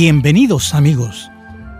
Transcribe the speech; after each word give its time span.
Bienvenidos 0.00 0.74
amigos. 0.74 1.28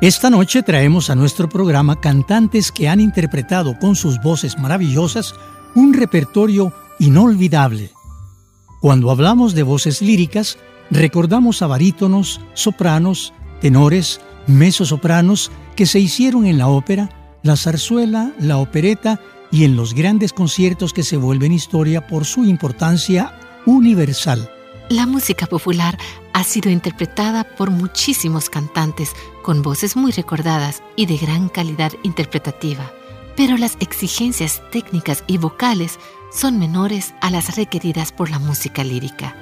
Esta 0.00 0.28
noche 0.28 0.64
traemos 0.64 1.08
a 1.08 1.14
nuestro 1.14 1.48
programa 1.48 2.00
cantantes 2.00 2.72
que 2.72 2.88
han 2.88 2.98
interpretado 2.98 3.78
con 3.78 3.94
sus 3.94 4.20
voces 4.20 4.58
maravillosas 4.58 5.36
un 5.76 5.94
repertorio 5.94 6.74
inolvidable. 6.98 7.92
Cuando 8.80 9.12
hablamos 9.12 9.54
de 9.54 9.62
voces 9.62 10.02
líricas, 10.02 10.58
recordamos 10.90 11.62
a 11.62 11.68
barítonos, 11.68 12.40
sopranos, 12.54 13.32
tenores, 13.60 14.20
mezzosopranos 14.48 15.52
que 15.76 15.86
se 15.86 16.00
hicieron 16.00 16.44
en 16.44 16.58
la 16.58 16.66
ópera, 16.66 17.38
la 17.44 17.54
zarzuela, 17.54 18.32
la 18.40 18.56
opereta 18.56 19.20
y 19.52 19.62
en 19.62 19.76
los 19.76 19.94
grandes 19.94 20.32
conciertos 20.32 20.92
que 20.92 21.04
se 21.04 21.16
vuelven 21.16 21.52
historia 21.52 22.08
por 22.08 22.24
su 22.24 22.44
importancia 22.44 23.38
universal. 23.64 24.50
La 24.90 25.04
música 25.04 25.46
popular 25.46 25.98
ha 26.32 26.44
sido 26.44 26.70
interpretada 26.70 27.44
por 27.44 27.70
muchísimos 27.70 28.48
cantantes 28.48 29.12
con 29.42 29.60
voces 29.60 29.96
muy 29.96 30.12
recordadas 30.12 30.82
y 30.96 31.04
de 31.04 31.18
gran 31.18 31.50
calidad 31.50 31.92
interpretativa, 32.04 32.90
pero 33.36 33.58
las 33.58 33.76
exigencias 33.80 34.62
técnicas 34.72 35.24
y 35.26 35.36
vocales 35.36 35.98
son 36.32 36.58
menores 36.58 37.12
a 37.20 37.30
las 37.30 37.56
requeridas 37.56 38.12
por 38.12 38.30
la 38.30 38.38
música 38.38 38.82
lírica. 38.82 39.36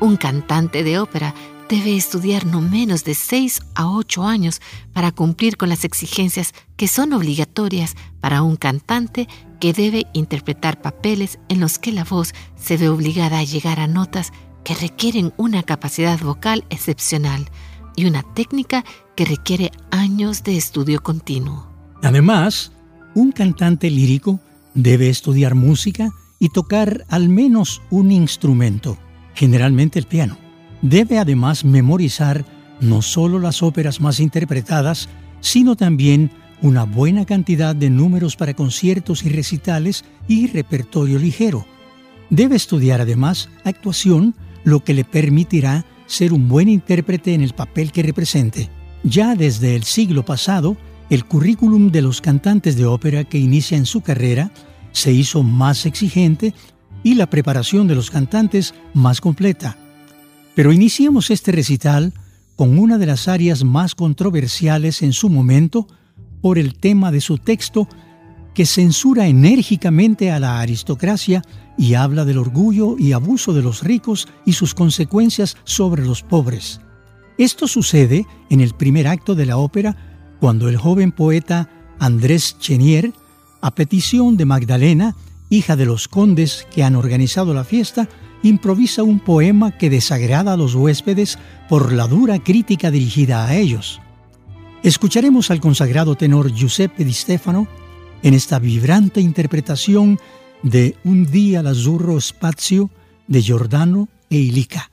Un 0.00 0.18
cantante 0.18 0.84
de 0.84 0.98
ópera 0.98 1.34
debe 1.70 1.96
estudiar 1.96 2.44
no 2.44 2.60
menos 2.60 3.02
de 3.02 3.14
6 3.14 3.62
a 3.74 3.88
8 3.88 4.24
años 4.24 4.60
para 4.92 5.10
cumplir 5.10 5.56
con 5.56 5.70
las 5.70 5.84
exigencias 5.84 6.52
que 6.76 6.86
son 6.86 7.14
obligatorias 7.14 7.96
para 8.20 8.42
un 8.42 8.56
cantante 8.56 9.26
que 9.58 9.72
debe 9.72 10.06
interpretar 10.12 10.82
papeles 10.82 11.38
en 11.48 11.60
los 11.60 11.78
que 11.78 11.92
la 11.92 12.04
voz 12.04 12.34
se 12.56 12.76
ve 12.76 12.90
obligada 12.90 13.38
a 13.38 13.44
llegar 13.44 13.80
a 13.80 13.86
notas 13.86 14.32
que 14.64 14.74
requieren 14.74 15.32
una 15.36 15.62
capacidad 15.62 16.18
vocal 16.20 16.64
excepcional 16.70 17.48
y 17.96 18.06
una 18.06 18.22
técnica 18.22 18.84
que 19.16 19.24
requiere 19.24 19.70
años 19.90 20.42
de 20.44 20.56
estudio 20.56 21.02
continuo. 21.02 21.66
Además, 22.02 22.72
un 23.14 23.32
cantante 23.32 23.90
lírico 23.90 24.40
debe 24.74 25.08
estudiar 25.08 25.54
música 25.54 26.10
y 26.38 26.48
tocar 26.48 27.04
al 27.08 27.28
menos 27.28 27.82
un 27.90 28.10
instrumento, 28.10 28.98
generalmente 29.34 29.98
el 29.98 30.06
piano. 30.06 30.38
Debe 30.80 31.18
además 31.18 31.64
memorizar 31.64 32.44
no 32.80 33.02
solo 33.02 33.38
las 33.38 33.62
óperas 33.62 34.00
más 34.00 34.18
interpretadas, 34.18 35.08
sino 35.40 35.76
también 35.76 36.30
una 36.62 36.84
buena 36.84 37.24
cantidad 37.26 37.76
de 37.76 37.90
números 37.90 38.36
para 38.36 38.54
conciertos 38.54 39.24
y 39.24 39.28
recitales 39.28 40.04
y 40.26 40.46
repertorio 40.48 41.18
ligero. 41.18 41.66
Debe 42.30 42.56
estudiar 42.56 43.00
además 43.00 43.48
actuación 43.64 44.34
lo 44.64 44.84
que 44.84 44.94
le 44.94 45.04
permitirá 45.04 45.84
ser 46.06 46.32
un 46.32 46.48
buen 46.48 46.68
intérprete 46.68 47.34
en 47.34 47.42
el 47.42 47.54
papel 47.54 47.92
que 47.92 48.02
represente. 48.02 48.68
Ya 49.04 49.34
desde 49.34 49.74
el 49.74 49.84
siglo 49.84 50.24
pasado, 50.24 50.76
el 51.10 51.24
currículum 51.24 51.90
de 51.90 52.02
los 52.02 52.20
cantantes 52.20 52.76
de 52.76 52.86
ópera 52.86 53.24
que 53.24 53.38
inician 53.38 53.86
su 53.86 54.00
carrera 54.00 54.50
se 54.92 55.12
hizo 55.12 55.42
más 55.42 55.86
exigente 55.86 56.54
y 57.02 57.14
la 57.14 57.26
preparación 57.28 57.88
de 57.88 57.94
los 57.94 58.10
cantantes 58.10 58.74
más 58.94 59.20
completa. 59.20 59.76
Pero 60.54 60.72
iniciamos 60.72 61.30
este 61.30 61.52
recital 61.52 62.12
con 62.56 62.78
una 62.78 62.98
de 62.98 63.06
las 63.06 63.28
áreas 63.28 63.64
más 63.64 63.94
controversiales 63.94 65.02
en 65.02 65.12
su 65.12 65.28
momento 65.28 65.88
por 66.40 66.58
el 66.58 66.74
tema 66.74 67.10
de 67.10 67.20
su 67.20 67.38
texto 67.38 67.88
que 68.54 68.66
censura 68.66 69.26
enérgicamente 69.26 70.30
a 70.30 70.38
la 70.38 70.60
aristocracia 70.60 71.42
y 71.78 71.94
habla 71.94 72.24
del 72.24 72.38
orgullo 72.38 72.96
y 72.98 73.12
abuso 73.12 73.52
de 73.52 73.62
los 73.62 73.82
ricos 73.82 74.28
y 74.44 74.52
sus 74.52 74.74
consecuencias 74.74 75.56
sobre 75.64 76.04
los 76.04 76.22
pobres. 76.22 76.80
Esto 77.38 77.66
sucede 77.66 78.26
en 78.50 78.60
el 78.60 78.74
primer 78.74 79.08
acto 79.08 79.34
de 79.34 79.46
la 79.46 79.56
ópera 79.56 79.96
cuando 80.38 80.68
el 80.68 80.76
joven 80.76 81.12
poeta 81.12 81.70
Andrés 81.98 82.58
Chenier, 82.58 83.12
a 83.60 83.74
petición 83.74 84.36
de 84.36 84.44
Magdalena, 84.44 85.16
hija 85.48 85.76
de 85.76 85.86
los 85.86 86.08
condes 86.08 86.66
que 86.74 86.82
han 86.82 86.96
organizado 86.96 87.54
la 87.54 87.64
fiesta, 87.64 88.08
improvisa 88.42 89.02
un 89.02 89.20
poema 89.20 89.70
que 89.70 89.88
desagrada 89.88 90.54
a 90.54 90.56
los 90.56 90.74
huéspedes 90.74 91.38
por 91.68 91.92
la 91.92 92.08
dura 92.08 92.38
crítica 92.38 92.90
dirigida 92.90 93.46
a 93.46 93.56
ellos. 93.56 94.00
Escucharemos 94.82 95.50
al 95.50 95.60
consagrado 95.60 96.16
tenor 96.16 96.52
Giuseppe 96.52 97.04
Di 97.04 97.12
Stefano 97.12 97.68
en 98.22 98.34
esta 98.34 98.58
vibrante 98.58 99.20
interpretación 99.20 100.18
de 100.62 100.94
Un 101.02 101.26
día 101.26 101.62
l'azzurro 101.62 102.20
spazio 102.20 102.90
de 103.26 103.42
Giordano 103.42 104.08
e 104.30 104.38
Ilica. 104.38 104.91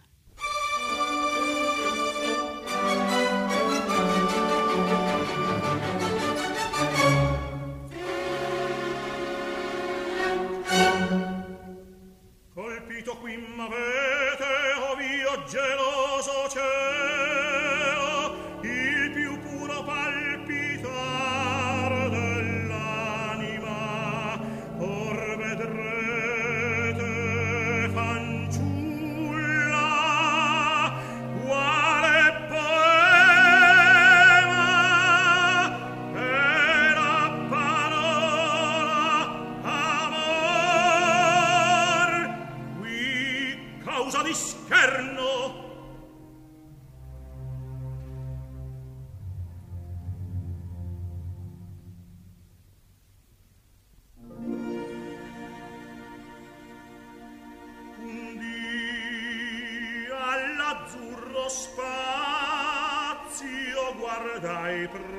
Paper. 64.91 65.18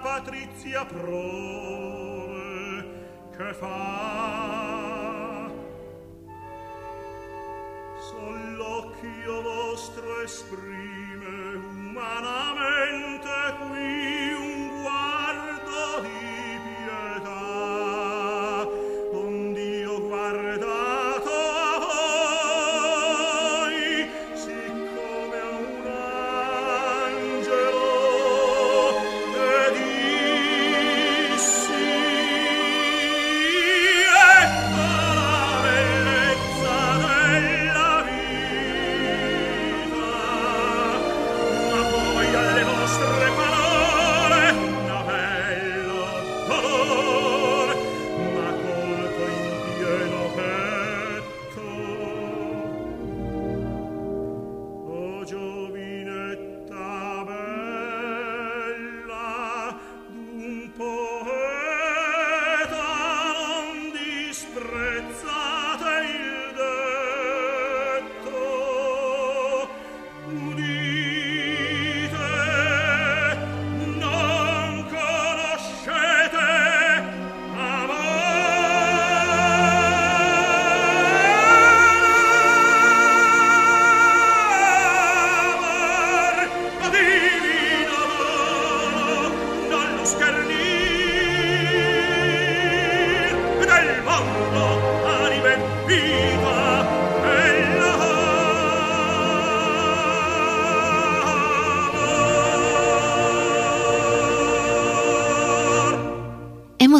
patrizia 0.00 0.84
prole 0.84 2.28
che 3.36 3.54
fa? 3.54 5.50
Sull'occhio 8.00 9.42
vostro 9.42 10.22
esprime 10.22 11.54
umanamente 11.56 13.17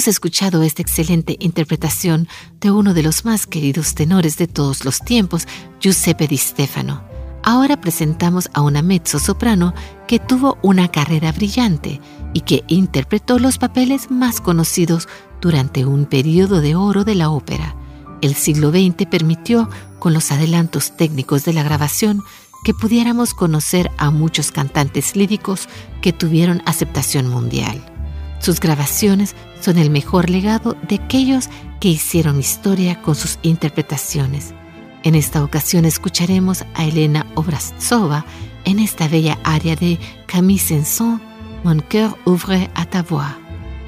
escuchado 0.08 0.62
esta 0.62 0.82
excelente 0.82 1.36
interpretación 1.38 2.28
de 2.60 2.70
uno 2.70 2.94
de 2.94 3.02
los 3.02 3.24
más 3.24 3.46
queridos 3.46 3.94
tenores 3.94 4.36
de 4.36 4.46
todos 4.46 4.84
los 4.84 5.00
tiempos, 5.00 5.46
Giuseppe 5.80 6.26
Di 6.26 6.36
Stefano. 6.36 7.02
Ahora 7.44 7.80
presentamos 7.80 8.50
a 8.52 8.62
una 8.62 8.82
mezzo-soprano 8.82 9.74
que 10.06 10.18
tuvo 10.18 10.58
una 10.62 10.88
carrera 10.88 11.32
brillante 11.32 12.00
y 12.34 12.40
que 12.40 12.64
interpretó 12.68 13.38
los 13.38 13.58
papeles 13.58 14.10
más 14.10 14.40
conocidos 14.40 15.08
durante 15.40 15.84
un 15.84 16.06
periodo 16.06 16.60
de 16.60 16.74
oro 16.74 17.04
de 17.04 17.14
la 17.14 17.30
ópera. 17.30 17.76
El 18.20 18.34
siglo 18.34 18.70
XX 18.70 19.06
permitió, 19.08 19.70
con 19.98 20.12
los 20.12 20.32
adelantos 20.32 20.96
técnicos 20.96 21.44
de 21.44 21.52
la 21.52 21.62
grabación, 21.62 22.22
que 22.64 22.74
pudiéramos 22.74 23.34
conocer 23.34 23.90
a 23.98 24.10
muchos 24.10 24.50
cantantes 24.50 25.16
líricos 25.16 25.68
que 26.02 26.12
tuvieron 26.12 26.62
aceptación 26.66 27.28
mundial. 27.28 27.97
Sus 28.40 28.60
grabaciones 28.60 29.34
son 29.60 29.78
el 29.78 29.90
mejor 29.90 30.30
legado 30.30 30.76
de 30.88 30.96
aquellos 30.96 31.48
que 31.80 31.88
hicieron 31.88 32.38
historia 32.38 33.00
con 33.02 33.14
sus 33.14 33.38
interpretaciones. 33.42 34.54
En 35.02 35.14
esta 35.14 35.44
ocasión 35.44 35.84
escucharemos 35.84 36.64
a 36.74 36.84
Elena 36.84 37.26
Obraztsova 37.34 38.24
en 38.64 38.78
esta 38.78 39.08
bella 39.08 39.38
aria 39.44 39.76
de 39.76 39.98
Camille 40.26 40.60
Saint-Saëns, 40.60 41.20
Mon 41.64 41.80
cœur 41.80 42.16
ouvre 42.24 42.68
à 42.76 42.84
ta 42.84 43.02
voix, 43.02 43.36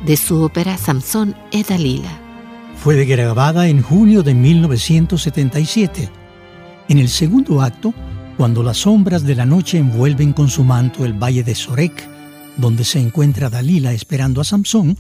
de 0.05 0.17
su 0.17 0.35
ópera 0.35 0.77
Samson 0.77 1.35
et 1.53 1.63
Dalila. 1.69 2.11
Fue 2.77 3.05
grabada 3.05 3.69
en 3.69 3.81
junio 3.81 4.23
de 4.23 4.35
1977. 4.35 6.09
En 6.89 6.99
el 6.99 7.09
segundo 7.09 7.63
acto, 7.63 7.95
cuando 8.37 8.63
las 8.63 8.79
sombras 8.79 9.23
de 9.23 9.37
la 9.37 9.47
noche 9.47 9.79
envuelven 9.79 10.33
con 10.33 10.49
su 10.49 10.65
manto 10.65 11.05
el 11.05 11.13
valle 11.13 11.45
de 11.45 11.55
Sorek, 11.55 12.09
donde 12.57 12.85
se 12.85 13.01
encuentra 13.01 13.51
Dalila 13.51 13.93
esperando 13.93 14.41
a 14.41 14.45
Samson, 14.45 14.97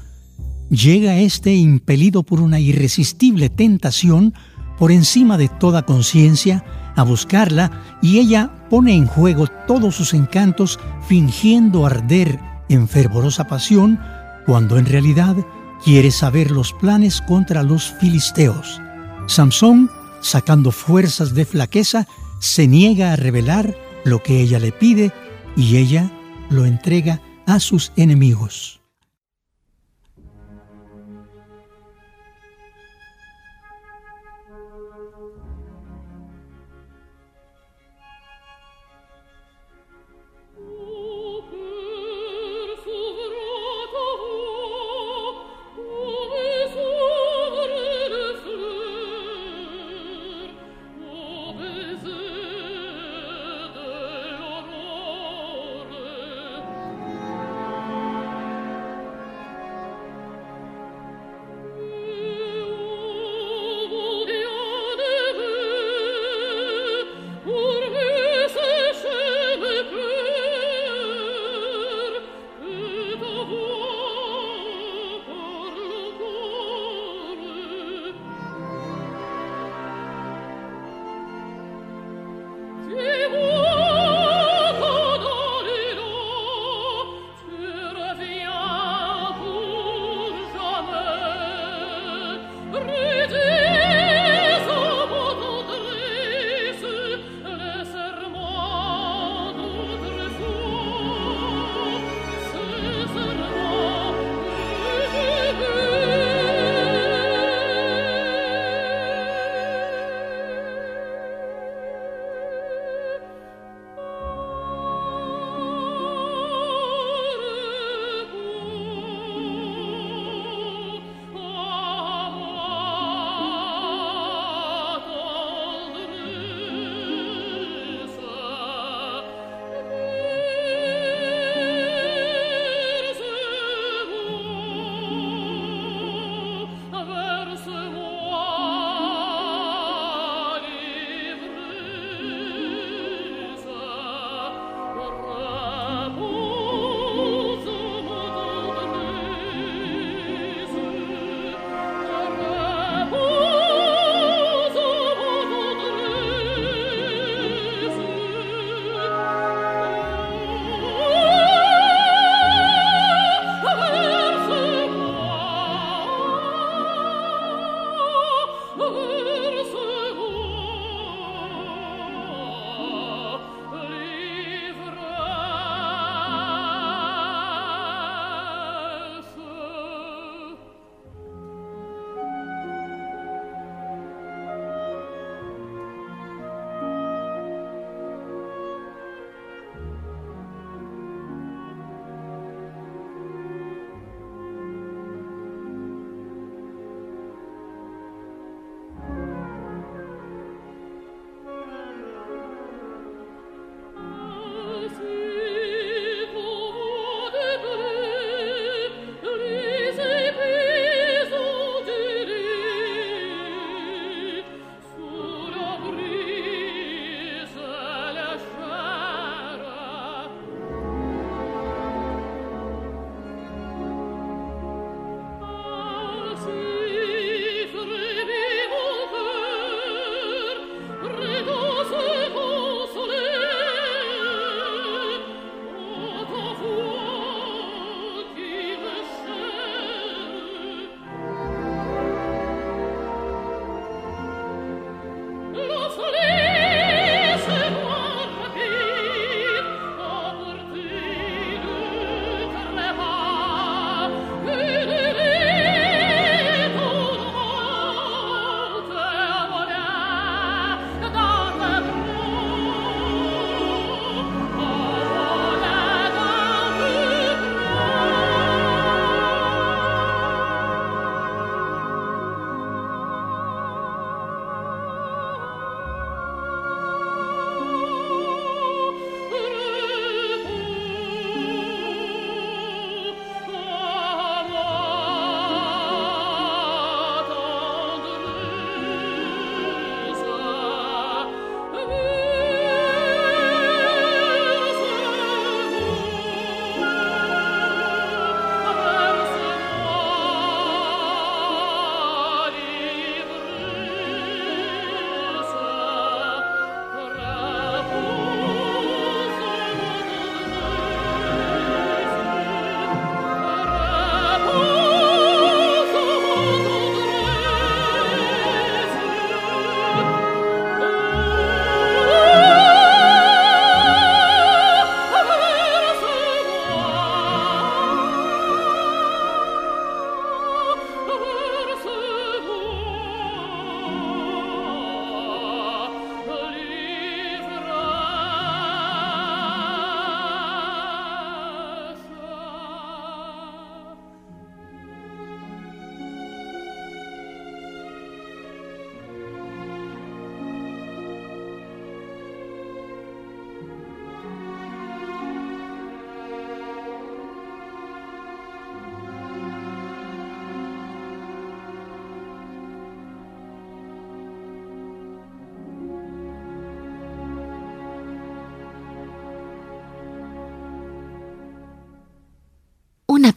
llega 0.70 1.18
éste 1.18 1.54
impelido 1.54 2.22
por 2.22 2.40
una 2.40 2.60
irresistible 2.60 3.48
tentación 3.48 4.34
por 4.78 4.92
encima 4.92 5.36
de 5.36 5.48
toda 5.48 5.82
conciencia 5.82 6.64
a 6.96 7.02
buscarla 7.02 7.98
y 8.02 8.18
ella 8.18 8.50
pone 8.70 8.94
en 8.94 9.06
juego 9.06 9.46
todos 9.66 9.94
sus 9.94 10.14
encantos 10.14 10.78
fingiendo 11.06 11.86
arder 11.86 12.38
en 12.68 12.88
fervorosa 12.88 13.46
pasión 13.46 14.00
cuando 14.46 14.78
en 14.78 14.86
realidad 14.86 15.36
quiere 15.84 16.10
saber 16.10 16.50
los 16.50 16.72
planes 16.72 17.20
contra 17.20 17.62
los 17.62 17.92
filisteos. 18.00 18.80
Samson, 19.26 19.90
sacando 20.20 20.72
fuerzas 20.72 21.34
de 21.34 21.44
flaqueza, 21.44 22.06
se 22.40 22.66
niega 22.66 23.12
a 23.12 23.16
revelar 23.16 23.76
lo 24.04 24.22
que 24.22 24.40
ella 24.40 24.58
le 24.58 24.72
pide 24.72 25.12
y 25.56 25.76
ella 25.76 26.10
lo 26.48 26.64
entrega 26.64 27.20
a 27.50 27.60
sus 27.60 27.92
enemigos. 27.96 28.79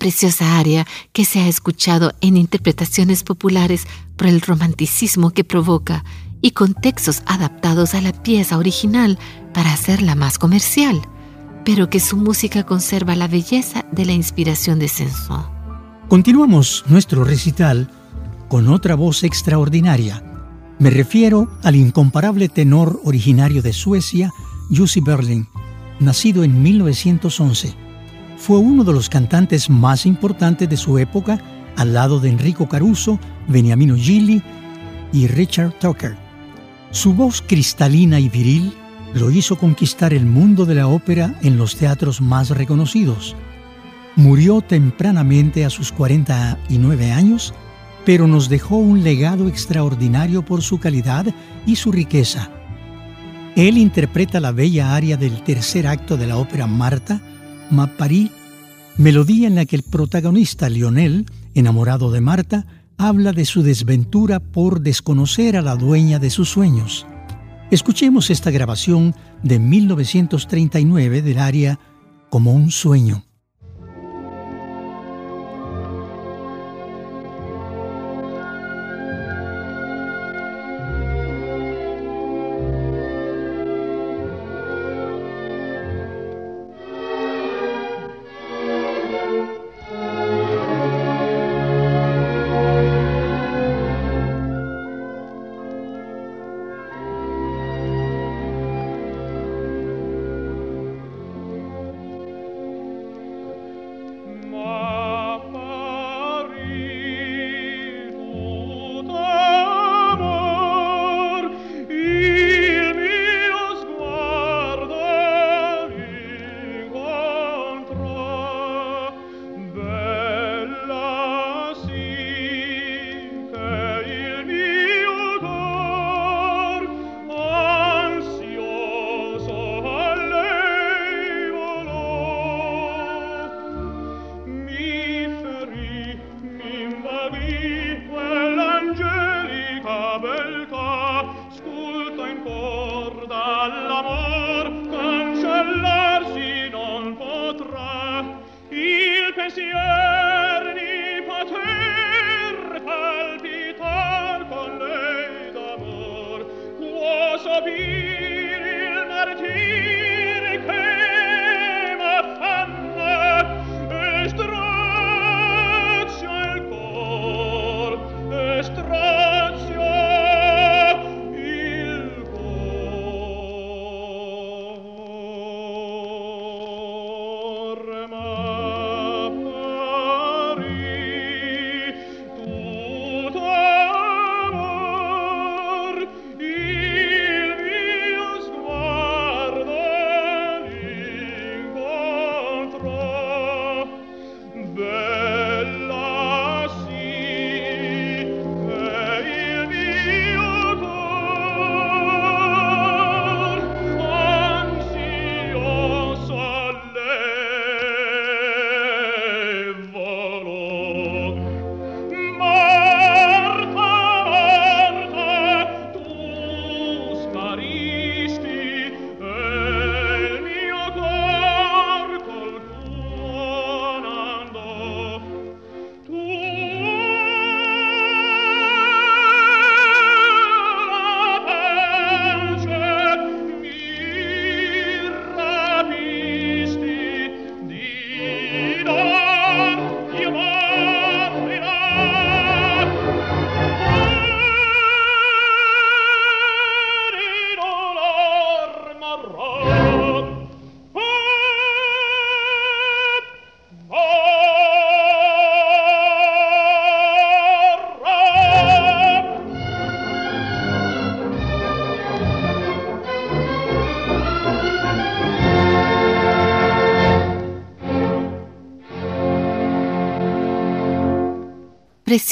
Preciosa 0.03 0.59
aria 0.59 0.85
que 1.13 1.23
se 1.23 1.39
ha 1.39 1.47
escuchado 1.47 2.11
en 2.19 2.35
interpretaciones 2.35 3.23
populares 3.23 3.87
por 4.17 4.27
el 4.27 4.41
romanticismo 4.41 5.31
que 5.31 5.45
provoca 5.45 6.03
y 6.41 6.51
con 6.51 6.73
textos 6.73 7.23
adaptados 7.25 7.93
a 7.93 8.01
la 8.01 8.11
pieza 8.11 8.57
original 8.57 9.17
para 9.53 9.71
hacerla 9.71 10.15
más 10.15 10.37
comercial, 10.37 11.01
pero 11.63 11.89
que 11.89 12.01
su 12.01 12.17
música 12.17 12.63
conserva 12.65 13.15
la 13.15 13.29
belleza 13.29 13.85
de 13.93 14.03
la 14.03 14.11
inspiración 14.11 14.77
de 14.77 14.89
Saint-Saëns. 14.89 15.47
Continuamos 16.09 16.83
nuestro 16.87 17.23
recital 17.23 17.89
con 18.49 18.67
otra 18.67 18.95
voz 18.95 19.23
extraordinaria. 19.23 20.21
Me 20.79 20.89
refiero 20.89 21.47
al 21.63 21.77
incomparable 21.77 22.49
tenor 22.49 22.99
originario 23.05 23.61
de 23.61 23.71
Suecia, 23.71 24.33
Jussi 24.69 24.99
Berling, 24.99 25.47
nacido 26.01 26.43
en 26.43 26.61
1911. 26.61 27.82
Fue 28.43 28.57
uno 28.57 28.83
de 28.83 28.91
los 28.91 29.07
cantantes 29.07 29.69
más 29.69 30.05
importantes 30.05 30.67
de 30.67 30.75
su 30.75 30.97
época, 30.97 31.39
al 31.77 31.93
lado 31.93 32.19
de 32.19 32.27
Enrico 32.27 32.67
Caruso, 32.67 33.17
Beniamino 33.47 33.95
Gilli 33.95 34.43
y 35.13 35.27
Richard 35.27 35.71
Tucker. 35.79 36.17
Su 36.91 37.13
voz 37.13 37.41
cristalina 37.41 38.19
y 38.19 38.27
viril 38.27 38.73
lo 39.13 39.31
hizo 39.31 39.57
conquistar 39.57 40.13
el 40.13 40.25
mundo 40.25 40.65
de 40.65 40.75
la 40.75 40.87
ópera 40.87 41.39
en 41.41 41.55
los 41.55 41.77
teatros 41.77 42.19
más 42.19 42.49
reconocidos. 42.49 43.33
Murió 44.17 44.59
tempranamente 44.59 45.63
a 45.63 45.69
sus 45.69 45.93
49 45.93 47.13
años, 47.13 47.53
pero 48.03 48.27
nos 48.27 48.49
dejó 48.49 48.75
un 48.75 49.05
legado 49.05 49.47
extraordinario 49.47 50.43
por 50.43 50.63
su 50.63 50.81
calidad 50.81 51.27
y 51.65 51.77
su 51.77 51.93
riqueza. 51.93 52.49
Él 53.55 53.77
interpreta 53.77 54.41
la 54.41 54.51
bella 54.51 54.95
aria 54.95 55.15
del 55.15 55.43
tercer 55.43 55.87
acto 55.87 56.17
de 56.17 56.27
la 56.27 56.35
ópera 56.35 56.67
Marta, 56.67 57.21
Ma 57.69 57.87
Paris, 57.87 58.29
melodía 58.97 59.47
en 59.47 59.55
la 59.55 59.65
que 59.65 59.75
el 59.75 59.83
protagonista 59.83 60.69
Lionel, 60.69 61.25
enamorado 61.53 62.11
de 62.11 62.21
Marta, 62.21 62.65
habla 62.97 63.33
de 63.33 63.45
su 63.45 63.63
desventura 63.63 64.39
por 64.39 64.81
desconocer 64.81 65.57
a 65.57 65.61
la 65.61 65.75
dueña 65.75 66.19
de 66.19 66.29
sus 66.29 66.49
sueños. 66.49 67.05
Escuchemos 67.71 68.29
esta 68.29 68.51
grabación 68.51 69.15
de 69.41 69.59
1939 69.59 71.21
del 71.21 71.39
aria 71.39 71.79
Como 72.29 72.53
un 72.53 72.71
sueño. 72.71 73.23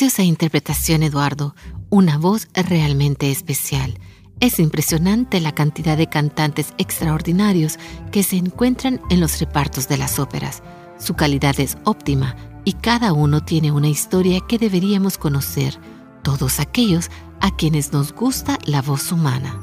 Preciosa 0.02 0.24
interpretación, 0.24 1.04
Eduardo. 1.04 1.56
Una 1.92 2.18
voz 2.18 2.48
realmente 2.56 3.30
especial. 3.30 4.00
Es 4.40 4.58
impresionante 4.58 5.40
la 5.40 5.52
cantidad 5.52 5.96
de 5.96 6.08
cantantes 6.08 6.74
extraordinarios 6.80 7.78
que 8.12 8.24
se 8.24 8.38
encuentran 8.38 9.00
en 9.12 9.20
los 9.20 9.40
repartos 9.40 9.88
de 9.88 9.98
las 9.98 10.18
óperas. 10.18 10.64
Su 10.98 11.14
calidad 11.14 11.60
es 11.60 11.78
óptima 11.84 12.36
y 12.66 12.74
cada 12.74 13.14
uno 13.14 13.42
tiene 13.42 13.72
una 13.72 13.90
historia 13.90 14.40
que 14.50 14.58
deberíamos 14.58 15.20
conocer, 15.20 15.78
todos 16.24 16.60
aquellos 16.60 17.12
a 17.40 17.56
quienes 17.56 17.94
nos 17.94 18.12
gusta 18.12 18.58
la 18.66 18.82
voz 18.82 19.12
humana. 19.12 19.60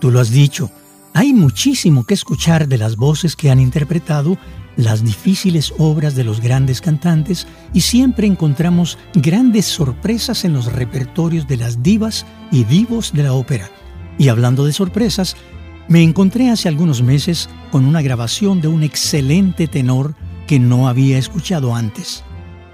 Tú 0.00 0.10
lo 0.10 0.18
has 0.18 0.30
dicho, 0.30 0.68
hay 1.14 1.32
muchísimo 1.32 2.04
que 2.04 2.14
escuchar 2.14 2.66
de 2.66 2.78
las 2.78 2.96
voces 2.96 3.36
que 3.36 3.52
han 3.52 3.60
interpretado 3.60 4.36
las 4.76 5.02
difíciles 5.04 5.72
obras 5.78 6.14
de 6.14 6.24
los 6.24 6.40
grandes 6.40 6.80
cantantes 6.80 7.46
y 7.72 7.80
siempre 7.80 8.26
encontramos 8.26 8.98
grandes 9.14 9.66
sorpresas 9.66 10.44
en 10.44 10.52
los 10.52 10.72
repertorios 10.72 11.48
de 11.48 11.56
las 11.56 11.82
divas 11.82 12.26
y 12.50 12.64
divos 12.64 13.12
de 13.12 13.22
la 13.22 13.32
ópera. 13.32 13.70
Y 14.18 14.28
hablando 14.28 14.64
de 14.64 14.72
sorpresas, 14.72 15.36
me 15.88 16.02
encontré 16.02 16.50
hace 16.50 16.68
algunos 16.68 17.02
meses 17.02 17.48
con 17.70 17.84
una 17.84 18.02
grabación 18.02 18.60
de 18.60 18.68
un 18.68 18.82
excelente 18.82 19.66
tenor 19.66 20.14
que 20.46 20.58
no 20.58 20.88
había 20.88 21.18
escuchado 21.18 21.74
antes. 21.74 22.22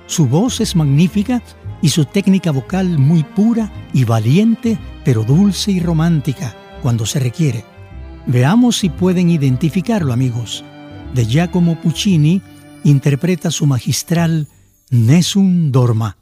Su 0.07 0.27
voz 0.27 0.61
es 0.61 0.77
magnífica 0.77 1.43
y 1.81 1.89
su 1.89 2.05
técnica 2.05 2.51
vocal 2.51 2.99
muy 2.99 3.23
pura 3.23 3.73
y 3.93 4.05
valiente, 4.05 4.79
pero 5.05 5.25
dulce 5.25 5.73
y 5.73 5.81
romántica 5.81 6.55
cuando 6.83 7.07
se 7.07 7.19
requiere. 7.19 7.65
Veamos 8.27 8.79
si 8.79 8.89
pueden 8.89 9.31
identificarlo, 9.31 10.13
amigos 10.13 10.65
de 11.13 11.27
Giacomo 11.27 11.77
Puccini 11.77 12.41
interpreta 12.85 13.51
su 13.51 13.67
magistral 13.67 14.49
Nessun 14.91 15.71
Dorma. 15.71 16.17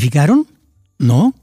Identificaron? 0.00 0.46
¿No? 0.98 1.34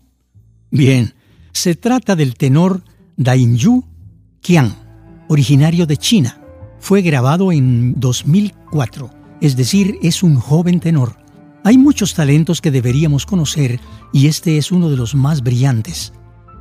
Bien, 0.71 1.13
se 1.51 1.75
trata 1.75 2.15
del 2.15 2.35
tenor 2.35 2.81
Dainyu 3.15 3.83
Qian, 4.41 4.73
originario 5.27 5.85
de 5.85 5.97
China. 5.97 6.39
Fue 6.79 7.01
grabado 7.03 7.51
en 7.51 7.99
2004, 7.99 9.11
es 9.41 9.55
decir, 9.55 9.97
es 10.01 10.23
un 10.23 10.37
joven 10.37 10.79
tenor. 10.79 11.17
Hay 11.63 11.77
muchos 11.77 12.15
talentos 12.15 12.59
que 12.61 12.71
deberíamos 12.71 13.25
conocer 13.25 13.79
y 14.11 14.27
este 14.27 14.57
es 14.57 14.71
uno 14.71 14.89
de 14.89 14.97
los 14.97 15.13
más 15.13 15.41
brillantes. 15.41 16.13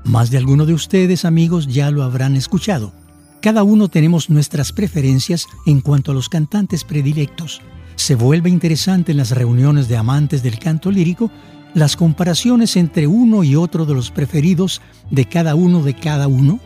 Más 0.05 0.31
de 0.31 0.37
alguno 0.37 0.67
de 0.67 0.75
ustedes, 0.75 1.25
amigos, 1.25 1.67
ya 1.67 1.91
lo 1.91 2.03
habrán 2.03 2.37
escuchado. 2.37 2.93
Cada 3.41 3.63
uno 3.63 3.89
tenemos 3.89 4.29
nuestras 4.29 4.73
preferencias 4.73 5.47
en 5.67 5.81
cuanto 5.81 6.11
a 6.11 6.15
los 6.15 6.29
cantantes 6.29 6.85
predilectos 6.85 7.63
se 7.97 8.15
vuelve 8.15 8.51
interesante 8.51 9.13
en 9.13 9.19
las 9.19 9.31
reuniones 9.31 9.89
de 9.89 9.97
amantes 9.97 10.43
del 10.43 10.59
canto 10.59 10.91
lírico 10.91 11.31
las 11.77 11.95
comparaciones 11.95 12.75
entre 12.77 13.07
uno 13.07 13.45
y 13.45 13.55
otro 13.55 13.85
de 13.85 13.93
los 13.93 14.11
preferidos 14.11 14.81
de 15.11 15.27
cada 15.27 15.55
uno 15.55 15.83
de 15.83 15.93
cada 15.93 16.27
uno, 16.27 16.59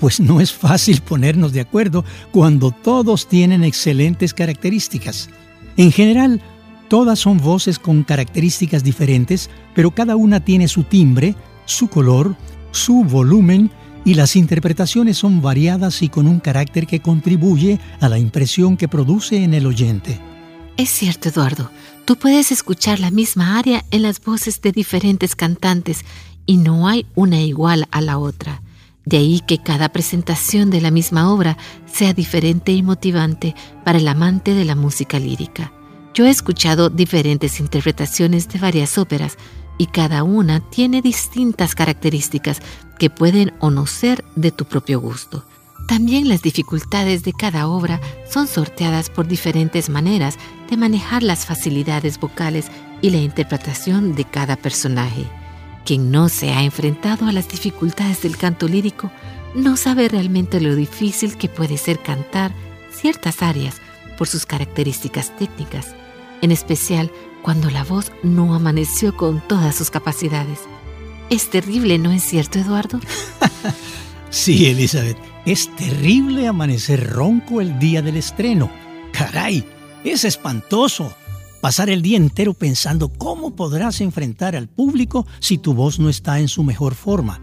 pues 0.00 0.18
no 0.18 0.40
es 0.40 0.52
fácil 0.52 1.00
ponernos 1.08 1.52
de 1.52 1.60
acuerdo 1.60 2.04
cuando 2.32 2.72
todos 2.72 3.28
tienen 3.28 3.62
excelentes 3.62 4.34
características. 4.34 5.30
En 5.76 5.92
general, 5.92 6.42
todas 6.88 7.20
son 7.20 7.38
voces 7.38 7.78
con 7.78 8.02
características 8.02 8.82
diferentes, 8.82 9.48
pero 9.72 9.92
cada 9.92 10.16
una 10.16 10.40
tiene 10.40 10.66
su 10.66 10.82
timbre, 10.82 11.36
su 11.64 11.86
color, 11.86 12.34
su 12.72 13.04
volumen 13.04 13.70
y 14.04 14.14
las 14.14 14.34
interpretaciones 14.34 15.16
son 15.16 15.40
variadas 15.42 16.02
y 16.02 16.08
con 16.08 16.26
un 16.26 16.40
carácter 16.40 16.88
que 16.88 16.98
contribuye 16.98 17.78
a 18.00 18.08
la 18.08 18.18
impresión 18.18 18.76
que 18.76 18.88
produce 18.88 19.44
en 19.44 19.54
el 19.54 19.66
oyente. 19.66 20.18
Es 20.76 20.90
cierto, 20.90 21.28
Eduardo. 21.28 21.70
Tú 22.10 22.16
puedes 22.16 22.50
escuchar 22.50 22.98
la 22.98 23.12
misma 23.12 23.56
área 23.56 23.84
en 23.92 24.02
las 24.02 24.20
voces 24.20 24.60
de 24.60 24.72
diferentes 24.72 25.36
cantantes 25.36 26.04
y 26.44 26.56
no 26.56 26.88
hay 26.88 27.06
una 27.14 27.40
igual 27.40 27.86
a 27.92 28.00
la 28.00 28.18
otra. 28.18 28.62
De 29.04 29.18
ahí 29.18 29.40
que 29.46 29.58
cada 29.58 29.90
presentación 29.90 30.70
de 30.70 30.80
la 30.80 30.90
misma 30.90 31.32
obra 31.32 31.56
sea 31.86 32.12
diferente 32.12 32.72
y 32.72 32.82
motivante 32.82 33.54
para 33.84 33.98
el 33.98 34.08
amante 34.08 34.54
de 34.54 34.64
la 34.64 34.74
música 34.74 35.20
lírica. 35.20 35.72
Yo 36.12 36.26
he 36.26 36.30
escuchado 36.30 36.90
diferentes 36.90 37.60
interpretaciones 37.60 38.48
de 38.48 38.58
varias 38.58 38.98
óperas 38.98 39.38
y 39.78 39.86
cada 39.86 40.24
una 40.24 40.68
tiene 40.68 41.02
distintas 41.02 41.76
características 41.76 42.60
que 42.98 43.08
pueden 43.08 43.52
o 43.60 43.70
no 43.70 43.86
ser 43.86 44.24
de 44.34 44.50
tu 44.50 44.64
propio 44.64 44.98
gusto. 44.98 45.44
También 45.90 46.28
las 46.28 46.40
dificultades 46.40 47.24
de 47.24 47.32
cada 47.32 47.66
obra 47.66 48.00
son 48.30 48.46
sorteadas 48.46 49.10
por 49.10 49.26
diferentes 49.26 49.88
maneras 49.88 50.38
de 50.70 50.76
manejar 50.76 51.24
las 51.24 51.46
facilidades 51.46 52.20
vocales 52.20 52.70
y 53.02 53.10
la 53.10 53.16
interpretación 53.16 54.14
de 54.14 54.24
cada 54.24 54.54
personaje. 54.54 55.24
Quien 55.84 56.12
no 56.12 56.28
se 56.28 56.52
ha 56.52 56.62
enfrentado 56.62 57.26
a 57.26 57.32
las 57.32 57.48
dificultades 57.48 58.22
del 58.22 58.36
canto 58.36 58.68
lírico 58.68 59.10
no 59.56 59.76
sabe 59.76 60.08
realmente 60.08 60.60
lo 60.60 60.76
difícil 60.76 61.36
que 61.36 61.48
puede 61.48 61.76
ser 61.76 61.98
cantar 61.98 62.52
ciertas 62.92 63.42
áreas 63.42 63.74
por 64.16 64.28
sus 64.28 64.46
características 64.46 65.36
técnicas, 65.38 65.96
en 66.40 66.52
especial 66.52 67.10
cuando 67.42 67.68
la 67.68 67.82
voz 67.82 68.12
no 68.22 68.54
amaneció 68.54 69.16
con 69.16 69.40
todas 69.40 69.74
sus 69.74 69.90
capacidades. 69.90 70.60
Es 71.30 71.50
terrible, 71.50 71.98
¿no 71.98 72.12
es 72.12 72.22
cierto, 72.22 72.60
Eduardo? 72.60 73.00
sí, 74.30 74.66
Elizabeth, 74.66 75.18
es 75.44 75.74
terrible 75.76 76.46
amanecer 76.46 77.10
ronco 77.10 77.60
el 77.60 77.78
día 77.78 78.02
del 78.02 78.16
estreno. 78.16 78.70
Caray, 79.12 79.64
es 80.04 80.24
espantoso. 80.24 81.12
Pasar 81.60 81.90
el 81.90 82.00
día 82.00 82.16
entero 82.16 82.54
pensando 82.54 83.12
cómo 83.12 83.54
podrás 83.54 84.00
enfrentar 84.00 84.56
al 84.56 84.68
público 84.68 85.26
si 85.40 85.58
tu 85.58 85.74
voz 85.74 85.98
no 85.98 86.08
está 86.08 86.40
en 86.40 86.48
su 86.48 86.64
mejor 86.64 86.94
forma. 86.94 87.40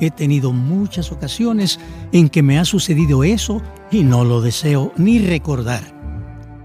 He 0.00 0.10
tenido 0.10 0.52
muchas 0.52 1.12
ocasiones 1.12 1.78
en 2.12 2.28
que 2.28 2.42
me 2.42 2.58
ha 2.58 2.64
sucedido 2.64 3.24
eso 3.24 3.62
y 3.90 4.04
no 4.04 4.24
lo 4.24 4.40
deseo 4.40 4.92
ni 4.96 5.18
recordar. 5.18 5.94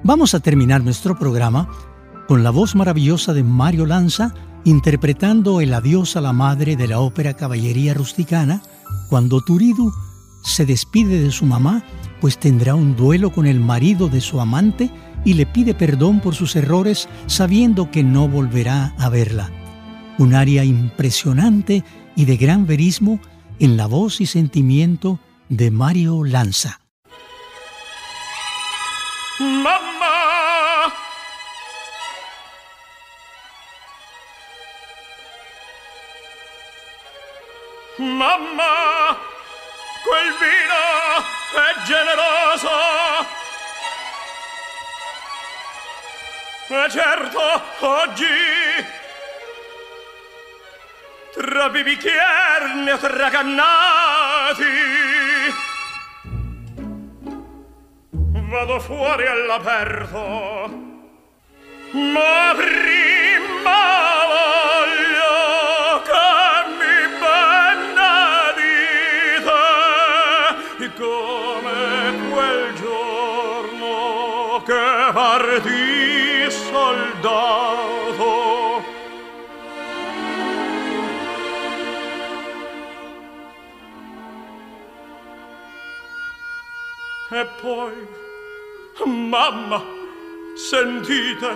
Vamos 0.04 0.34
a 0.34 0.40
terminar 0.40 0.84
nuestro 0.84 1.18
programa 1.18 1.70
con 2.28 2.44
la 2.44 2.50
voz 2.50 2.76
maravillosa 2.76 3.34
de 3.34 3.44
Mario 3.44 3.86
Lanza 3.86 4.34
interpretando 4.64 5.62
el 5.62 5.74
adiós 5.74 6.16
a 6.16 6.22
la 6.22 6.34
madre 6.34 6.76
de 6.76 6.88
la 6.88 7.00
ópera 7.00 7.34
Caballería 7.34 7.94
Rusticana 7.94 8.62
cuando 9.12 9.42
Turidu 9.42 9.94
se 10.42 10.66
despide 10.66 11.22
de 11.22 11.32
su 11.32 11.46
mamá 11.46 11.84
pues 12.22 12.38
tendrá 12.38 12.76
un 12.76 12.96
duelo 12.96 13.34
con 13.34 13.46
el 13.46 13.60
marido 13.60 14.08
de 14.08 14.22
su 14.22 14.40
amante 14.40 14.90
y 15.26 15.34
le 15.34 15.46
pide 15.46 15.74
perdón 15.74 16.22
por 16.22 16.34
sus 16.34 16.56
errores 16.56 17.10
sabiendo 17.28 17.92
que 17.92 18.04
no 18.04 18.30
volverá 18.30 18.96
a 18.98 19.10
verla. 19.10 19.52
Un 20.18 20.34
aria 20.34 20.64
impresionante 20.64 21.84
y 22.16 22.24
de 22.24 22.38
gran 22.38 22.66
verismo 22.66 23.20
en 23.60 23.76
la 23.76 23.86
voz 23.86 24.22
y 24.22 24.28
sentimiento 24.28 25.20
de 25.50 25.72
Mario 25.72 26.24
Lanza. 26.24 26.80
Mamma! 29.42 30.21
Mamma! 38.02 39.16
Quel 40.04 40.34
vino 40.40 41.24
è 41.54 41.82
generoso! 41.86 42.70
Ma 46.70 46.90
certo, 46.90 47.62
oggi 47.80 48.26
troppi 51.34 51.84
bicchieri 51.84 52.74
ne 52.84 52.92
ho 52.94 52.98
tracannati. 52.98 54.64
Vado 58.50 58.80
fuori 58.80 59.28
all'aperto, 59.28 60.70
ma 61.92 62.54
prima 62.56 64.11
E 87.34 87.46
poi, 87.62 87.94
mamma, 89.06 89.82
sentite, 90.54 91.56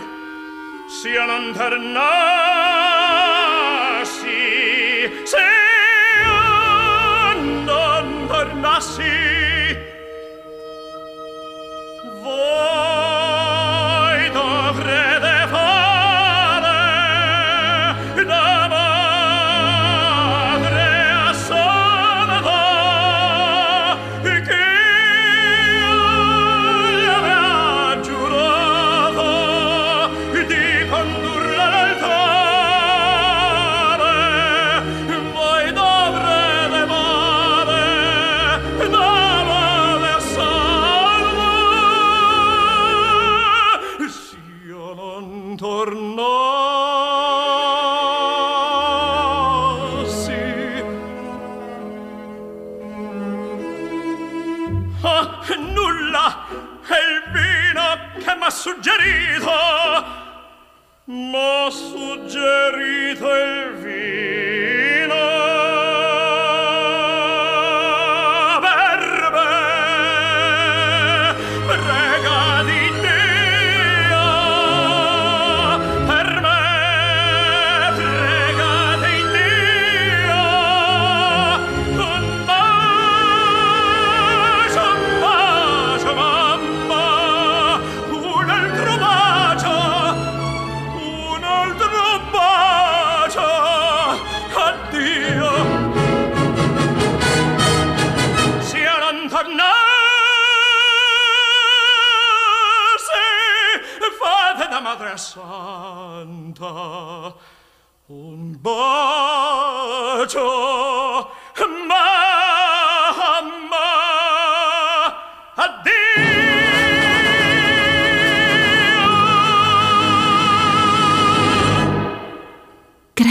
sia 0.87 1.25
lanterna 1.25 2.84
Ah, 55.07 55.39
nulla 55.57 56.47
è 56.81 56.97
il 57.13 57.23
vino 57.31 57.83
che 58.17 58.33
m'ha 58.33 58.49
suggerito 58.49 59.51
m'ha 61.05 61.69
suggerito 61.69 63.35
il 63.35 63.73
vino 63.75 64.54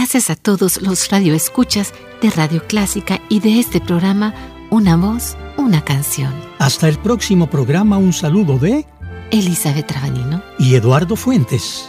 Gracias 0.04 0.28
a 0.28 0.36
todos 0.36 0.82
los 0.82 1.08
radioescuchas 1.08 1.94
de 2.20 2.28
Radio 2.28 2.62
Clásica 2.66 3.22
y 3.30 3.40
de 3.40 3.58
este 3.58 3.80
programa 3.80 4.34
Una 4.68 4.98
voz, 4.98 5.34
una 5.56 5.82
canción. 5.82 6.30
Hasta 6.58 6.90
el 6.90 6.98
próximo 6.98 7.48
programa, 7.48 7.96
un 7.96 8.12
saludo 8.12 8.58
de 8.58 8.84
Elizabeth 9.30 9.86
Trabanino. 9.86 10.42
y 10.58 10.74
Eduardo 10.74 11.16
Fuentes. 11.16 11.88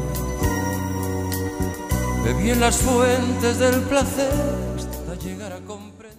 Bebí 2.41 2.51
en 2.51 2.59
las 2.59 2.77
fuentes 2.77 3.59
del 3.59 3.81
placer 3.83 4.31
hasta 4.75 5.15
llegar 5.15 5.53
a 5.53 5.59
comprender. 5.59 6.11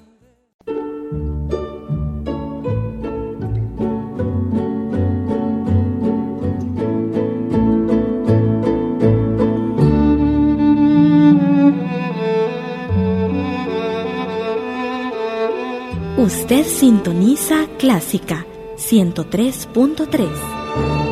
Usted 16.16 16.66
sintoniza 16.66 17.66
Clásica 17.78 18.46
103.3. 18.76 21.11